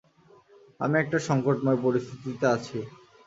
[0.79, 2.77] আমি একটা সংকটময় পরিস্থিতিতে আছি।